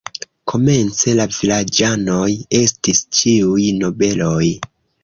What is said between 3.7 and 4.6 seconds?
nobeloj.